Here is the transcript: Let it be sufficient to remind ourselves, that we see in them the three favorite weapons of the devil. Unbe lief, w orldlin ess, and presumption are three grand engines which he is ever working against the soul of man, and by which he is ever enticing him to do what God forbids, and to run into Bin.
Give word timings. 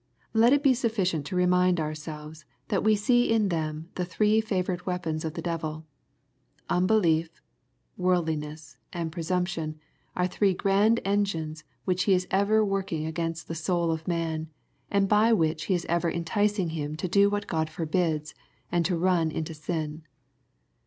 Let 0.33 0.51
it 0.51 0.63
be 0.63 0.73
sufficient 0.73 1.27
to 1.27 1.35
remind 1.35 1.79
ourselves, 1.79 2.43
that 2.69 2.83
we 2.83 2.95
see 2.95 3.31
in 3.31 3.49
them 3.49 3.89
the 3.93 4.03
three 4.03 4.41
favorite 4.41 4.87
weapons 4.87 5.23
of 5.23 5.35
the 5.35 5.43
devil. 5.43 5.85
Unbe 6.71 6.99
lief, 6.99 7.39
w 7.99 8.11
orldlin 8.17 8.43
ess, 8.43 8.77
and 8.91 9.11
presumption 9.11 9.77
are 10.15 10.25
three 10.25 10.55
grand 10.55 11.01
engines 11.05 11.63
which 11.85 12.05
he 12.05 12.13
is 12.15 12.25
ever 12.31 12.65
working 12.65 13.05
against 13.05 13.47
the 13.47 13.53
soul 13.53 13.91
of 13.91 14.07
man, 14.07 14.49
and 14.89 15.07
by 15.07 15.33
which 15.33 15.65
he 15.65 15.75
is 15.75 15.85
ever 15.85 16.09
enticing 16.09 16.69
him 16.69 16.95
to 16.95 17.07
do 17.07 17.29
what 17.29 17.45
God 17.45 17.69
forbids, 17.69 18.33
and 18.71 18.83
to 18.87 18.97
run 18.97 19.29
into 19.29 19.53
Bin. 19.67 20.01